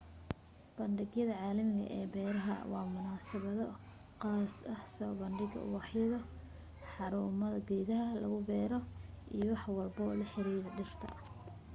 [0.77, 3.65] bandhigyada caalamiga ee beeraha waa munasabado
[4.21, 4.63] qaaso
[4.95, 6.19] soo badhiga ubaxyo
[6.91, 8.79] xarumo geedaha lagu bero
[9.37, 11.07] iyo wax walbo la xiriira dhirta